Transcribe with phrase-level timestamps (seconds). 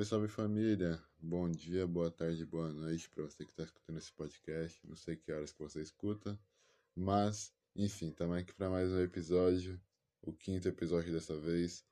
[0.00, 1.02] Salve, salve família!
[1.20, 4.80] Bom dia, boa tarde, boa noite para você que está escutando esse podcast.
[4.86, 6.38] Não sei que horas que você escuta,
[6.94, 9.80] mas enfim, estamos aqui para mais um episódio,
[10.22, 11.84] o quinto episódio dessa vez.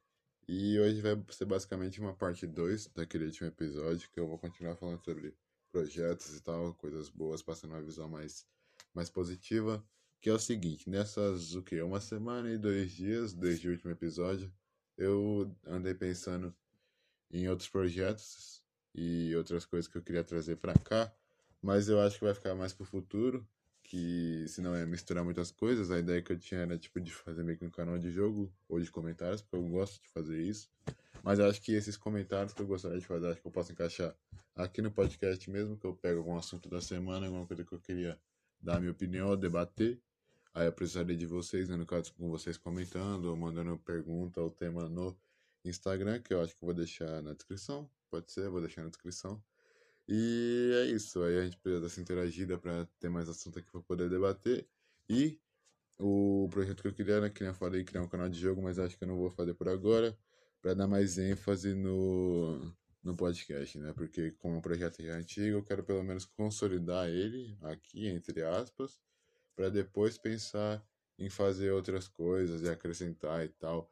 [0.47, 4.77] E hoje vai ser basicamente uma parte 2 daquele último episódio, que eu vou continuar
[4.77, 5.37] falando sobre
[5.71, 8.47] projetos e tal, coisas boas, passando uma visão mais,
[8.95, 9.85] mais positiva.
[10.21, 13.91] Que é o seguinte, nessas, o que, uma semana e dois dias desde o último
[13.91, 14.52] episódio,
[14.97, 16.55] eu andei pensando
[17.30, 18.62] em outros projetos
[18.95, 21.12] e outras coisas que eu queria trazer para cá,
[21.62, 23.46] mas eu acho que vai ficar mais pro futuro,
[23.82, 27.12] que se não é misturar muitas coisas, a ideia que eu tinha era tipo de
[27.12, 30.40] fazer meio que um canal de jogo ou de comentários, porque eu gosto de fazer
[30.43, 30.68] isso.
[31.23, 33.73] Mas eu acho que esses comentários que eu gostaria de fazer, acho que eu posso
[33.73, 34.15] encaixar
[34.54, 37.79] aqui no podcast mesmo, que eu pego algum assunto da semana, alguma coisa que eu
[37.79, 38.18] queria
[38.60, 40.01] dar minha opinião, debater.
[40.54, 44.51] Aí eu precisaria de vocês, né, no caso, com vocês comentando, ou mandando pergunta ou
[44.51, 45.16] tema no
[45.64, 47.90] Instagram, que eu acho que eu vou deixar na descrição.
[48.10, 49.42] Pode ser, vou deixar na descrição.
[50.09, 51.23] E é isso.
[51.23, 54.66] Aí a gente precisa dessa interagida para ter mais assunto aqui para poder debater.
[55.09, 55.38] E
[55.98, 58.62] o projeto que eu queria, né, que nem eu falei, criar um canal de jogo,
[58.62, 60.16] mas acho que eu não vou fazer por agora,
[60.62, 63.92] para dar mais ênfase no, no podcast, né?
[63.92, 68.98] Porque como o projeto é antigo, eu quero pelo menos consolidar ele aqui, entre aspas,
[69.56, 70.82] para depois pensar
[71.19, 73.91] em fazer outras coisas e acrescentar e tal.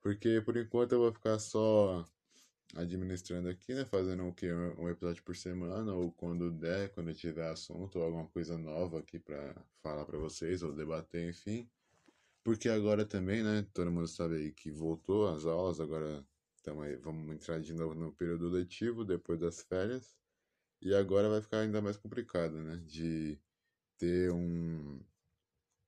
[0.00, 2.04] Porque por enquanto eu vou ficar só
[2.74, 3.84] administrando aqui, né?
[3.84, 4.52] Fazendo o que?
[4.52, 9.18] Um episódio por semana, ou quando der, quando tiver assunto, ou alguma coisa nova aqui
[9.18, 11.68] para falar para vocês, ou debater, enfim.
[12.44, 13.66] Porque agora também, né?
[13.74, 16.24] Todo mundo sabe aí que voltou as aulas, agora
[16.62, 20.16] tamo aí, vamos entrar de novo no período letivo, depois das férias.
[20.80, 22.76] E agora vai ficar ainda mais complicado, né?
[22.86, 23.38] De
[23.98, 25.00] ter um.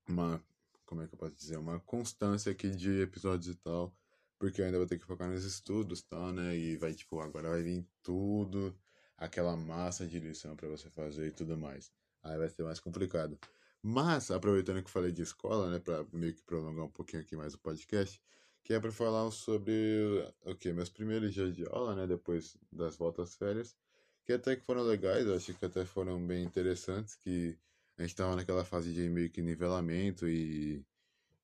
[0.08, 0.42] Uma.
[0.88, 1.58] Como é que eu posso dizer?
[1.58, 3.94] Uma constância aqui de episódios e tal
[4.38, 6.56] porque eu ainda vou ter que focar nos estudos, tal, né?
[6.56, 8.74] E vai, tipo, agora vai vir tudo,
[9.16, 11.90] aquela massa de lição para você fazer e tudo mais.
[12.22, 13.38] Aí vai ser mais complicado.
[13.82, 17.54] Mas, aproveitando que falei de escola, né, para meio que prolongar um pouquinho aqui mais
[17.54, 18.20] o podcast,
[18.64, 22.96] que é para falar sobre o okay, meus primeiros dias de aula, né, depois das
[22.96, 23.76] voltas férias,
[24.24, 27.56] que até que foram legais, eu acho que até foram bem interessantes, que
[27.98, 30.84] a gente estava naquela fase de meio que nivelamento e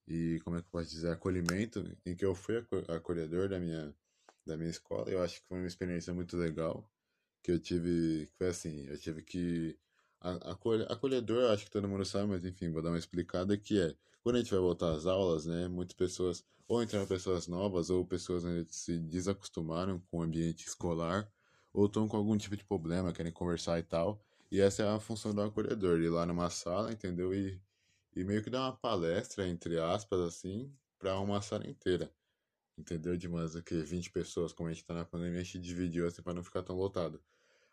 [0.06, 3.94] e como é que eu posso dizer, acolhimento, em que eu fui acolhedor da minha,
[4.44, 5.08] da minha escola.
[5.10, 6.88] Eu acho que foi uma experiência muito legal,
[7.42, 9.78] que eu tive, que foi assim, eu tive que
[10.88, 13.94] acolhedor, eu acho que todo mundo sabe, mas enfim, vou dar uma explicada que é,
[14.22, 18.06] quando a gente vai voltar às aulas, né, muitas pessoas, ou entraram pessoas novas, ou
[18.06, 21.30] pessoas né, se desacostumaram com o ambiente escolar,
[21.72, 24.22] ou estão com algum tipo de problema, querem conversar e tal,
[24.54, 27.60] e essa é a função do acolhedor, ir lá numa sala, entendeu, e
[28.16, 32.14] e meio que dar uma palestra, entre aspas, assim, para uma sala inteira.
[32.78, 33.16] Entendeu?
[33.16, 36.22] De umas que 20 pessoas, como a gente tá na pandemia, a gente dividiu assim
[36.22, 37.22] para não ficar tão lotado.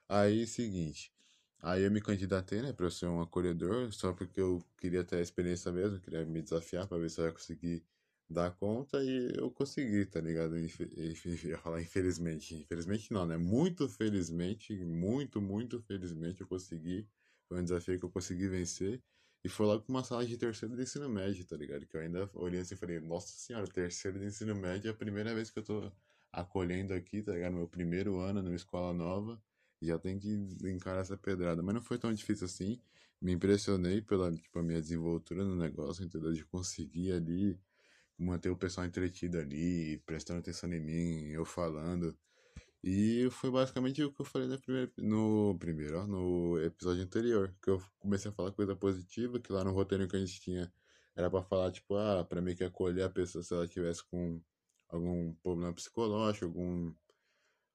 [0.09, 1.13] Aí, seguinte.
[1.61, 5.21] Aí eu me candidatei, né, para ser um acolhedor, só porque eu queria ter a
[5.21, 7.85] experiência mesmo, queria me desafiar para ver se eu ia conseguir
[8.31, 10.57] dar conta e eu consegui, tá ligado?
[10.57, 10.87] Enfim,
[11.47, 12.55] ia falar infelizmente.
[12.55, 13.37] Infelizmente não, né?
[13.37, 17.07] Muito felizmente, muito, muito felizmente eu consegui.
[17.47, 19.01] Foi um desafio que eu consegui vencer.
[19.43, 21.85] E foi logo com uma sala de terceiro de ensino médio, tá ligado?
[21.85, 24.93] Que eu ainda olhei assim e falei, nossa senhora, terceiro de ensino médio é a
[24.95, 25.91] primeira vez que eu tô
[26.31, 27.53] acolhendo aqui, tá ligado?
[27.53, 29.41] Meu primeiro ano numa escola nova.
[29.81, 30.29] Já tem que
[30.63, 31.63] encarar essa pedrada.
[31.63, 32.79] Mas não foi tão difícil assim.
[33.19, 36.31] Me impressionei pela tipo, minha desenvoltura no negócio, entendeu?
[36.31, 37.59] De conseguir ali
[38.21, 42.17] manter o pessoal entretido ali, prestando atenção em mim, eu falando.
[42.83, 47.55] E foi basicamente o que eu falei no primeiro, no primeiro, ó, no episódio anterior,
[47.61, 50.71] que eu comecei a falar coisa positiva, que lá no roteiro que a gente tinha
[51.15, 54.41] era para falar, tipo, ah, pra meio que acolher a pessoa se ela tivesse com
[54.89, 56.93] algum problema psicológico, algum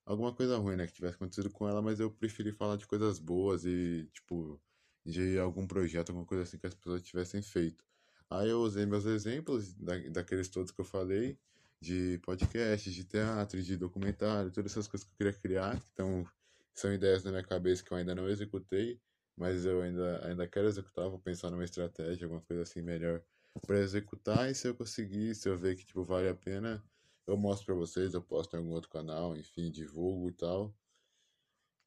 [0.07, 3.19] alguma coisa ruim, né, que tivesse acontecido com ela, mas eu preferi falar de coisas
[3.19, 4.61] boas e, tipo,
[5.05, 7.85] de algum projeto, alguma coisa assim que as pessoas tivessem feito.
[8.31, 11.39] Aí eu usei meus exemplos da, daqueles todos que eu falei,
[11.81, 15.81] de podcast, de teatro, de documentário, todas essas coisas que eu queria criar.
[15.93, 16.27] Então,
[16.75, 19.01] são ideias na minha cabeça que eu ainda não executei,
[19.37, 21.09] mas eu ainda, ainda quero executar.
[21.09, 23.23] Vou pensar numa estratégia, alguma coisa assim melhor
[23.67, 24.51] para executar.
[24.51, 26.83] E se eu conseguir, se eu ver que tipo, vale a pena,
[27.27, 30.75] eu mostro para vocês, eu posto em algum outro canal, enfim, divulgo e tal.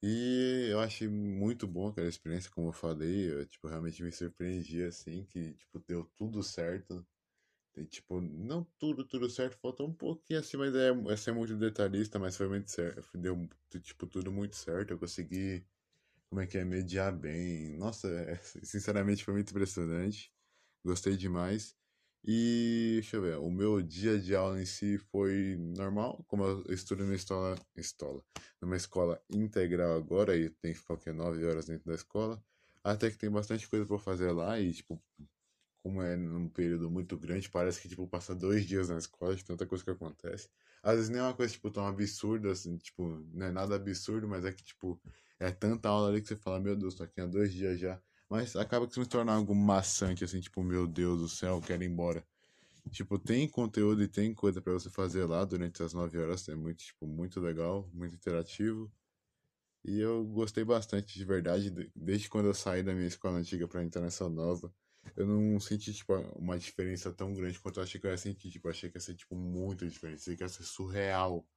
[0.02, 4.84] E eu achei muito bom aquela experiência, como eu falei, eu, tipo, realmente me surpreendi,
[4.84, 7.06] assim, que, tipo, deu tudo certo,
[7.76, 11.56] e, tipo, não tudo, tudo certo, faltou um pouquinho assim, mas é, é ser muito
[11.58, 13.10] detalhista, mas foi muito certo.
[13.18, 13.48] Deu,
[13.82, 14.92] tipo, tudo muito certo.
[14.92, 15.66] Eu consegui,
[16.30, 17.78] como é que é, mediar bem.
[17.78, 18.36] Nossa, é,
[18.66, 20.34] sinceramente foi muito impressionante.
[20.86, 21.79] Gostei demais.
[22.24, 26.64] E deixa eu ver, o meu dia de aula em si foi normal, como eu
[26.74, 28.24] estudo numa escola, escola,
[28.62, 31.12] numa escola integral agora, e tem que ficar o quê?
[31.14, 32.44] 9 horas dentro da escola.
[32.84, 35.02] Até que tem bastante coisa para fazer lá e, tipo,
[35.84, 39.44] como é num período muito grande, parece que, tipo, passa dois dias na escola de
[39.46, 40.50] tanta coisa que acontece.
[40.84, 44.28] Às vezes nem é uma coisa, tipo, tão absurda, assim, tipo, não é nada absurdo,
[44.28, 45.02] mas é que, tipo,
[45.40, 48.02] é tanta aula ali que você fala, meu Deus, tô aqui há dois dias já.
[48.30, 51.88] Mas acaba que se torna algo maçante, assim, tipo, meu Deus do céu, quero ir
[51.88, 52.24] embora.
[52.92, 56.56] Tipo, tem conteúdo e tem coisa para você fazer lá durante as 9 horas, é
[56.56, 58.92] muito, tipo, muito legal, muito interativo.
[59.84, 63.84] E eu gostei bastante, de verdade, desde quando eu saí da minha escola antiga para
[63.84, 64.74] entrar nessa nova.
[65.16, 68.52] Eu não senti, tipo, uma diferença tão grande quanto eu achei que eu ia sentir.
[68.52, 70.20] Tipo, achei que ia ser, tipo, muito diferente.
[70.22, 71.48] Achei que ia ser surreal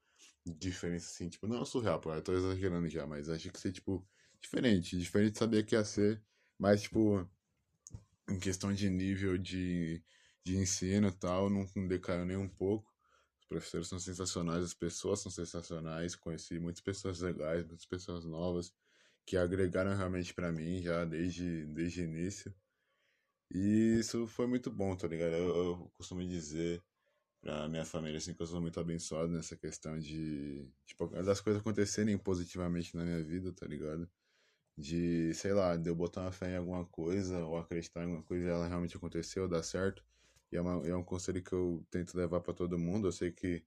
[0.46, 1.28] diferença, assim.
[1.28, 4.06] Tipo, não surreal, pô, eu tô exagerando já, mas achei que ia ser, tipo,
[4.40, 4.98] diferente.
[4.98, 6.22] Diferente sabia que ia ser,
[6.62, 7.28] mas, tipo,
[8.30, 10.00] em questão de nível de,
[10.44, 12.88] de ensino e tal, não decaiu nem um pouco.
[13.40, 16.14] Os professores são sensacionais, as pessoas são sensacionais.
[16.14, 18.72] Conheci muitas pessoas legais, muitas pessoas novas
[19.26, 22.54] que agregaram realmente para mim já desde, desde o início.
[23.50, 25.32] E isso foi muito bom, tá ligado?
[25.32, 26.80] Eu, eu costumo dizer
[27.40, 31.60] pra minha família, assim, que eu sou muito abençoado nessa questão de, tipo, das coisas
[31.60, 34.08] acontecerem positivamente na minha vida, tá ligado?
[34.76, 38.22] De, sei lá, de eu botar uma fé em alguma coisa ou acreditar em alguma
[38.22, 40.04] coisa e ela realmente aconteceu, dar certo.
[40.50, 43.08] E é, uma, é um conselho que eu tento levar para todo mundo.
[43.08, 43.64] Eu sei que,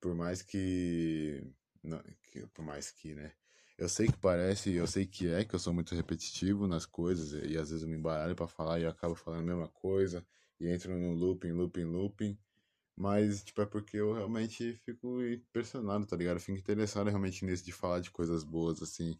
[0.00, 1.44] por mais que,
[1.82, 2.46] não, que.
[2.48, 3.32] Por mais que, né?
[3.78, 7.32] Eu sei que parece, eu sei que é, que eu sou muito repetitivo nas coisas
[7.32, 9.68] e, e às vezes eu me embaralho para falar e eu acabo falando a mesma
[9.68, 10.24] coisa
[10.60, 12.38] e entro num looping, looping, looping.
[12.96, 16.36] Mas, tipo, é porque eu realmente fico impressionado, tá ligado?
[16.36, 19.18] Eu fico interessado realmente nisso de falar de coisas boas, assim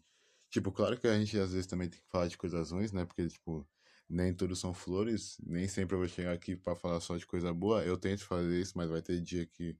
[0.53, 3.05] Tipo, claro que a gente às vezes também tem que falar de coisas ruins, né?
[3.05, 3.67] Porque, tipo,
[4.07, 7.51] nem tudo são flores, nem sempre eu vou chegar aqui para falar só de coisa
[7.51, 7.83] boa.
[7.83, 9.75] Eu tento fazer isso, mas vai ter dia que,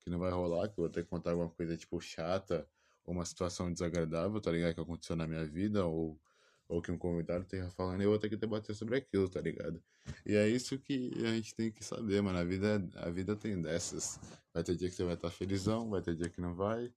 [0.00, 2.68] que não vai rolar, que eu vou ter que contar alguma coisa, tipo, chata,
[3.06, 4.74] ou uma situação desagradável, tá ligado?
[4.74, 6.20] Que aconteceu na minha vida, ou,
[6.68, 9.82] ou que um convidado esteja falando, eu vou ter que debater sobre aquilo, tá ligado?
[10.26, 12.38] E é isso que a gente tem que saber, mano.
[12.38, 14.20] A vida, a vida tem dessas.
[14.52, 16.92] Vai ter dia que você vai estar felizão, vai ter dia que não vai,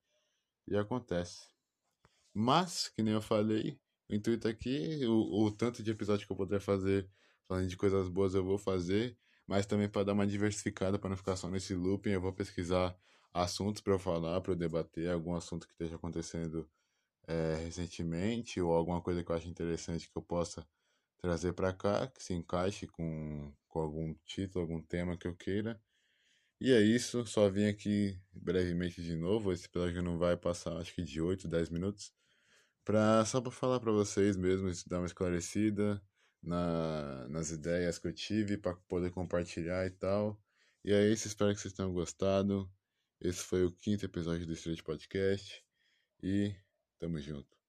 [0.67, 1.49] e acontece.
[2.33, 3.79] Mas, que nem eu falei,
[4.09, 7.09] o intuito aqui, o, o tanto de episódio que eu puder fazer
[7.51, 11.17] falando de coisas boas eu vou fazer, mas também para dar uma diversificada, para não
[11.17, 12.97] ficar só nesse looping, eu vou pesquisar
[13.33, 16.69] assuntos para eu falar, para eu debater algum assunto que esteja acontecendo
[17.27, 20.65] é, recentemente ou alguma coisa que eu acho interessante que eu possa
[21.17, 25.77] trazer para cá, que se encaixe com, com algum título, algum tema que eu queira.
[26.59, 30.93] E é isso, só vim aqui brevemente de novo, esse episódio não vai passar acho
[30.95, 32.13] que de 8, 10 minutos.
[32.83, 36.01] Pra, só para falar para vocês mesmo, dar uma esclarecida
[36.41, 40.41] na, nas ideias que eu tive, para poder compartilhar e tal.
[40.83, 42.69] E é isso, espero que vocês tenham gostado.
[43.19, 45.63] Esse foi o quinto episódio do Street Podcast
[46.23, 46.55] e
[46.99, 47.60] tamo junto.